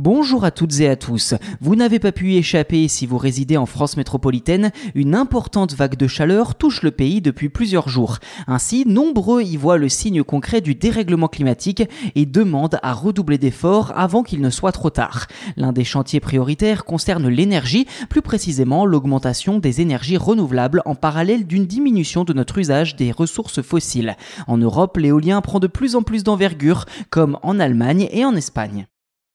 Bonjour 0.00 0.44
à 0.44 0.52
toutes 0.52 0.78
et 0.78 0.88
à 0.88 0.94
tous. 0.94 1.34
Vous 1.60 1.74
n'avez 1.74 1.98
pas 1.98 2.12
pu 2.12 2.30
y 2.30 2.36
échapper 2.36 2.86
si 2.86 3.04
vous 3.04 3.18
résidez 3.18 3.56
en 3.56 3.66
France 3.66 3.96
métropolitaine. 3.96 4.70
Une 4.94 5.16
importante 5.16 5.74
vague 5.74 5.96
de 5.96 6.06
chaleur 6.06 6.54
touche 6.54 6.82
le 6.82 6.92
pays 6.92 7.20
depuis 7.20 7.48
plusieurs 7.48 7.88
jours. 7.88 8.18
Ainsi, 8.46 8.84
nombreux 8.86 9.42
y 9.42 9.56
voient 9.56 9.76
le 9.76 9.88
signe 9.88 10.22
concret 10.22 10.60
du 10.60 10.76
dérèglement 10.76 11.26
climatique 11.26 11.82
et 12.14 12.26
demandent 12.26 12.78
à 12.80 12.92
redoubler 12.92 13.38
d'efforts 13.38 13.92
avant 13.96 14.22
qu'il 14.22 14.40
ne 14.40 14.50
soit 14.50 14.70
trop 14.70 14.90
tard. 14.90 15.26
L'un 15.56 15.72
des 15.72 15.82
chantiers 15.82 16.20
prioritaires 16.20 16.84
concerne 16.84 17.26
l'énergie, 17.26 17.88
plus 18.08 18.22
précisément 18.22 18.86
l'augmentation 18.86 19.58
des 19.58 19.80
énergies 19.80 20.16
renouvelables 20.16 20.82
en 20.84 20.94
parallèle 20.94 21.44
d'une 21.44 21.66
diminution 21.66 22.22
de 22.22 22.34
notre 22.34 22.58
usage 22.58 22.94
des 22.94 23.10
ressources 23.10 23.62
fossiles. 23.62 24.16
En 24.46 24.58
Europe, 24.58 24.96
l'éolien 24.96 25.40
prend 25.40 25.58
de 25.58 25.66
plus 25.66 25.96
en 25.96 26.02
plus 26.02 26.22
d'envergure, 26.22 26.84
comme 27.10 27.36
en 27.42 27.58
Allemagne 27.58 28.06
et 28.12 28.24
en 28.24 28.36
Espagne. 28.36 28.86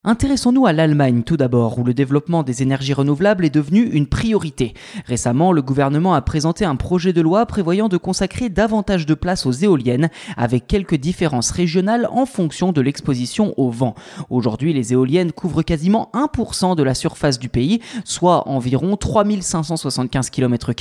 Intéressons-nous 0.05 0.65
à 0.65 0.73
l'Allemagne 0.73 1.23
tout 1.23 1.37
d'abord, 1.37 1.79
où 1.79 1.85
le 1.85 1.93
développement 1.93 2.43
des 2.43 2.61
énergies 2.61 2.93
renouvelables 2.93 3.45
est 3.45 3.49
devenu 3.49 3.83
une 3.83 4.05
priorité. 4.05 4.73
Récemment, 5.05 5.53
le 5.53 5.61
gouvernement 5.61 6.13
a 6.13 6.19
présenté 6.19 6.65
un 6.65 6.75
projet 6.75 7.13
de 7.13 7.21
loi 7.21 7.45
prévoyant 7.45 7.87
de 7.87 7.95
consacrer 7.95 8.49
davantage 8.49 9.05
de 9.05 9.13
place 9.13 9.45
aux 9.45 9.53
éoliennes, 9.53 10.09
avec 10.35 10.67
quelques 10.67 10.97
différences 10.97 11.51
régionales 11.51 12.09
en 12.11 12.25
fonction 12.25 12.73
de 12.73 12.81
l'exposition 12.81 13.53
au 13.55 13.69
vent. 13.69 13.95
Aujourd'hui, 14.29 14.73
les 14.73 14.91
éoliennes 14.91 15.31
couvrent 15.31 15.63
quasiment 15.63 16.11
1% 16.13 16.75
de 16.75 16.83
la 16.83 16.95
surface 16.95 17.39
du 17.39 17.47
pays, 17.47 17.79
soit 18.03 18.49
environ 18.49 18.97
3575 18.97 20.31
km 20.31 20.71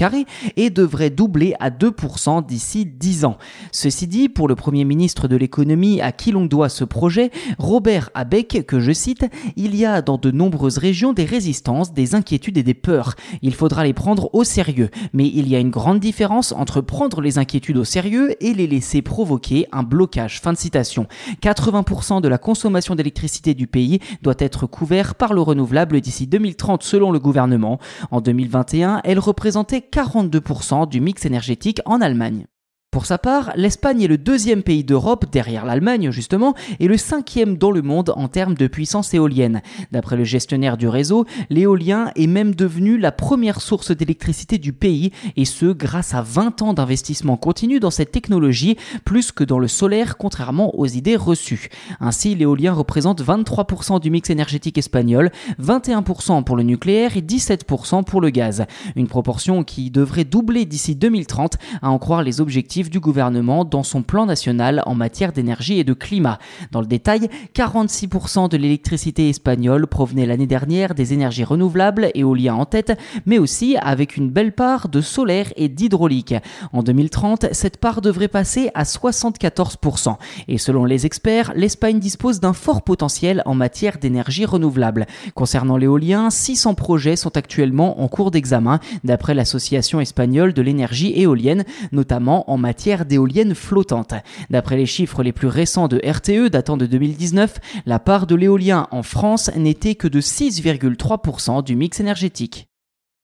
et 0.56 0.70
devraient 0.70 1.10
doubler 1.10 1.54
à 1.60 1.70
2% 1.70 2.44
d'ici 2.44 2.86
10 2.86 3.24
ans. 3.24 3.38
Ceci 3.70 4.08
dit, 4.08 4.28
pour 4.28 4.48
le 4.48 4.56
Premier 4.56 4.84
ministre 4.84 5.28
de 5.28 5.36
l'économie 5.36 6.00
à 6.00 6.10
qui 6.10 6.32
l'on 6.32 6.46
doit 6.46 6.68
ce 6.68 6.82
projet, 6.82 7.30
Robert 7.60 8.10
Abeck, 8.14 8.66
que 8.66 8.80
je 8.80 8.90
cite, 8.90 9.11
il 9.56 9.76
y 9.76 9.84
a 9.84 10.02
dans 10.02 10.18
de 10.18 10.30
nombreuses 10.30 10.78
régions 10.78 11.12
des 11.12 11.24
résistances, 11.24 11.92
des 11.92 12.14
inquiétudes 12.14 12.58
et 12.58 12.62
des 12.62 12.74
peurs. 12.74 13.14
Il 13.42 13.54
faudra 13.54 13.84
les 13.84 13.92
prendre 13.92 14.30
au 14.34 14.44
sérieux. 14.44 14.90
Mais 15.12 15.26
il 15.26 15.48
y 15.48 15.56
a 15.56 15.58
une 15.58 15.70
grande 15.70 16.00
différence 16.00 16.52
entre 16.52 16.80
prendre 16.80 17.20
les 17.20 17.38
inquiétudes 17.38 17.76
au 17.76 17.84
sérieux 17.84 18.34
et 18.40 18.54
les 18.54 18.66
laisser 18.66 19.02
provoquer 19.02 19.66
un 19.72 19.82
blocage. 19.82 20.40
Fin 20.40 20.52
de 20.52 20.58
citation. 20.58 21.06
80% 21.42 22.20
de 22.20 22.28
la 22.28 22.38
consommation 22.38 22.94
d'électricité 22.94 23.54
du 23.54 23.66
pays 23.66 24.00
doit 24.22 24.34
être 24.38 24.66
couvert 24.66 25.14
par 25.14 25.34
le 25.34 25.40
renouvelable 25.40 26.00
d'ici 26.00 26.26
2030 26.26 26.82
selon 26.82 27.10
le 27.10 27.18
gouvernement. 27.18 27.78
En 28.10 28.20
2021, 28.20 29.00
elle 29.04 29.18
représentait 29.18 29.84
42% 29.92 30.88
du 30.88 31.00
mix 31.00 31.24
énergétique 31.26 31.80
en 31.84 32.00
Allemagne. 32.00 32.46
Pour 32.92 33.06
sa 33.06 33.16
part, 33.16 33.52
l'Espagne 33.56 34.02
est 34.02 34.06
le 34.06 34.18
deuxième 34.18 34.62
pays 34.62 34.84
d'Europe, 34.84 35.24
derrière 35.32 35.64
l'Allemagne 35.64 36.10
justement, 36.10 36.54
et 36.78 36.88
le 36.88 36.98
cinquième 36.98 37.56
dans 37.56 37.70
le 37.70 37.80
monde 37.80 38.12
en 38.16 38.28
termes 38.28 38.52
de 38.52 38.66
puissance 38.66 39.14
éolienne. 39.14 39.62
D'après 39.92 40.18
le 40.18 40.24
gestionnaire 40.24 40.76
du 40.76 40.88
réseau, 40.88 41.24
l'éolien 41.48 42.10
est 42.16 42.26
même 42.26 42.54
devenu 42.54 42.98
la 42.98 43.10
première 43.10 43.62
source 43.62 43.92
d'électricité 43.92 44.58
du 44.58 44.74
pays, 44.74 45.10
et 45.36 45.46
ce 45.46 45.72
grâce 45.72 46.12
à 46.12 46.20
20 46.20 46.60
ans 46.60 46.74
d'investissement 46.74 47.38
continu 47.38 47.80
dans 47.80 47.90
cette 47.90 48.12
technologie, 48.12 48.76
plus 49.06 49.32
que 49.32 49.42
dans 49.42 49.58
le 49.58 49.68
solaire, 49.68 50.18
contrairement 50.18 50.78
aux 50.78 50.86
idées 50.86 51.16
reçues. 51.16 51.70
Ainsi, 51.98 52.34
l'éolien 52.34 52.74
représente 52.74 53.22
23% 53.22 54.00
du 54.00 54.10
mix 54.10 54.28
énergétique 54.28 54.76
espagnol, 54.76 55.30
21% 55.62 56.44
pour 56.44 56.56
le 56.56 56.62
nucléaire 56.62 57.16
et 57.16 57.22
17% 57.22 58.04
pour 58.04 58.20
le 58.20 58.28
gaz. 58.28 58.66
Une 58.96 59.08
proportion 59.08 59.64
qui 59.64 59.90
devrait 59.90 60.24
doubler 60.24 60.66
d'ici 60.66 60.94
2030, 60.94 61.56
à 61.80 61.88
en 61.88 61.98
croire 61.98 62.22
les 62.22 62.42
du 62.90 63.00
gouvernement 63.00 63.64
dans 63.64 63.82
son 63.82 64.02
plan 64.02 64.26
national 64.26 64.82
en 64.86 64.94
matière 64.94 65.32
d'énergie 65.32 65.78
et 65.78 65.84
de 65.84 65.92
climat. 65.92 66.38
Dans 66.70 66.80
le 66.80 66.86
détail, 66.86 67.28
46% 67.54 68.48
de 68.48 68.56
l'électricité 68.56 69.28
espagnole 69.28 69.86
provenait 69.86 70.26
l'année 70.26 70.46
dernière 70.46 70.94
des 70.94 71.12
énergies 71.12 71.44
renouvelables, 71.44 72.10
éolien 72.14 72.54
en 72.54 72.64
tête, 72.64 72.98
mais 73.26 73.38
aussi 73.38 73.76
avec 73.76 74.16
une 74.16 74.30
belle 74.30 74.52
part 74.52 74.88
de 74.88 75.00
solaire 75.00 75.52
et 75.56 75.68
d'hydraulique. 75.68 76.34
En 76.72 76.82
2030, 76.82 77.46
cette 77.52 77.78
part 77.78 78.00
devrait 78.00 78.28
passer 78.28 78.70
à 78.74 78.84
74%. 78.84 80.16
Et 80.48 80.58
selon 80.58 80.84
les 80.84 81.06
experts, 81.06 81.52
l'Espagne 81.54 81.98
dispose 81.98 82.40
d'un 82.40 82.52
fort 82.52 82.82
potentiel 82.82 83.42
en 83.46 83.54
matière 83.54 83.98
d'énergie 83.98 84.44
renouvelable. 84.44 85.06
Concernant 85.34 85.76
l'éolien, 85.76 86.30
600 86.30 86.74
projets 86.74 87.16
sont 87.16 87.36
actuellement 87.36 88.02
en 88.02 88.08
cours 88.08 88.30
d'examen, 88.30 88.80
d'après 89.04 89.34
l'Association 89.34 90.00
espagnole 90.00 90.52
de 90.52 90.62
l'énergie 90.62 91.12
éolienne, 91.16 91.64
notamment 91.92 92.50
en 92.50 92.56
matière 92.56 92.71
matière 92.72 93.04
d'éoliennes 93.04 93.54
flottantes. 93.54 94.14
D'après 94.48 94.78
les 94.78 94.86
chiffres 94.86 95.22
les 95.22 95.32
plus 95.32 95.46
récents 95.46 95.88
de 95.88 96.00
RTE 96.02 96.48
datant 96.48 96.78
de 96.78 96.86
2019, 96.86 97.58
la 97.84 97.98
part 97.98 98.26
de 98.26 98.34
l'éolien 98.34 98.88
en 98.92 99.02
France 99.02 99.50
n'était 99.56 99.94
que 99.94 100.08
de 100.08 100.22
6,3% 100.22 101.62
du 101.62 101.76
mix 101.76 102.00
énergétique. 102.00 102.68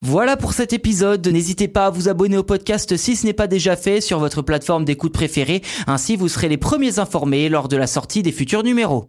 Voilà 0.04 0.36
pour 0.36 0.52
cet 0.52 0.74
épisode, 0.74 1.26
n'hésitez 1.26 1.66
pas 1.66 1.86
à 1.86 1.90
vous 1.90 2.10
abonner 2.10 2.36
au 2.36 2.42
podcast 2.42 2.94
si 2.98 3.16
ce 3.16 3.24
n'est 3.24 3.32
pas 3.32 3.46
déjà 3.46 3.74
fait 3.74 4.02
sur 4.02 4.18
votre 4.18 4.42
plateforme 4.42 4.84
d'écoute 4.84 5.14
préférée, 5.14 5.62
ainsi 5.86 6.14
vous 6.14 6.28
serez 6.28 6.50
les 6.50 6.58
premiers 6.58 6.98
informés 6.98 7.48
lors 7.48 7.68
de 7.68 7.78
la 7.78 7.86
sortie 7.86 8.22
des 8.22 8.32
futurs 8.32 8.64
numéros. 8.64 9.08